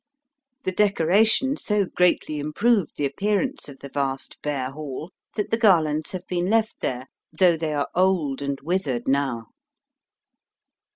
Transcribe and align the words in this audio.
The 0.63 0.71
decoration 0.71 1.57
so 1.57 1.85
greatly 1.85 2.39
improved 2.39 2.93
the 2.97 3.05
appearance 3.05 3.69
of 3.69 3.81
the 3.81 3.89
vast 3.89 4.41
bare 4.41 4.71
hall, 4.71 5.11
that 5.35 5.51
the 5.51 5.59
garlands 5.59 6.11
have 6.13 6.25
been 6.25 6.49
left 6.49 6.79
there, 6.81 7.05
though 7.31 7.55
they 7.55 7.75
are 7.75 7.87
old 7.93 8.41
and 8.41 8.59
withered 8.61 9.07
now. 9.07 9.49